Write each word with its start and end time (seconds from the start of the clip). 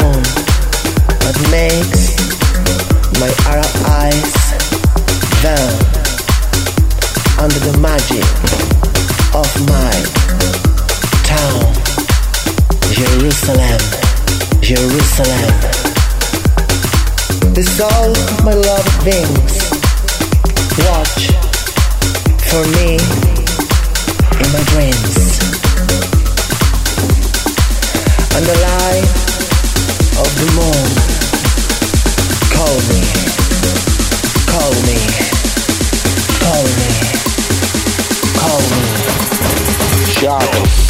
alone 0.00 0.22
that 1.20 1.36
makes 1.50 2.16
my 3.20 3.30
Arab 3.46 3.72
eyes 4.00 4.32
burn 5.42 5.76
under 7.38 7.60
the 7.68 7.76
magic 7.80 8.24
of 9.34 9.48
my 9.68 9.94
town, 11.24 11.72
Jerusalem, 12.92 13.80
Jerusalem. 14.60 15.52
This 17.54 17.80
all 17.80 18.12
my 18.44 18.54
love 18.54 18.86
things 19.04 19.70
Watch 20.86 21.26
for 22.48 22.64
me 22.76 22.96
in 24.40 24.52
my 24.52 24.62
dreams. 24.70 25.69
Me. 40.22 40.89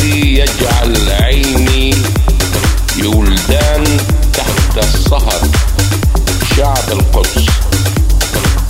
الذي 0.00 0.38
يجعل 0.38 1.12
عيني 1.22 1.94
يولدان 2.96 3.84
تحت 4.32 4.78
السهر 4.78 5.40
شعب 6.56 6.92
القدس 6.92 7.46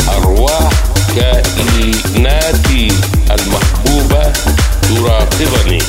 أرواح 0.09 0.73
كائناتي 1.17 2.89
المحبوبة 3.31 4.33
تراقبني 4.83 5.83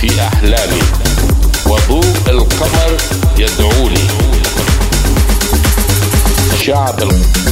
في 0.00 0.20
أحلامي 0.20 0.82
وضوء 1.66 2.16
القمر 2.28 2.96
يدعوني. 3.38 4.08
شعب 6.64 7.02
القدس. 7.02 7.51